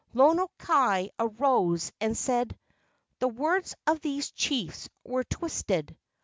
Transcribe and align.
Lono 0.15 0.49
kai 0.57 1.11
arose 1.19 1.91
and 2.01 2.17
said: 2.17 2.57
"The 3.19 3.27
words 3.27 3.75
of 3.85 3.99
these 3.99 4.31
chiefs 4.31 4.89
were 5.05 5.23
twisted. 5.23 5.95